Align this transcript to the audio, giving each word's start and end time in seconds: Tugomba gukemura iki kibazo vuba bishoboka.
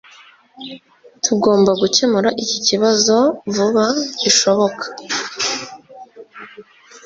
Tugomba 1.23 1.71
gukemura 1.81 2.29
iki 2.43 2.57
kibazo 2.67 3.15
vuba 3.53 3.85
bishoboka. 4.23 4.85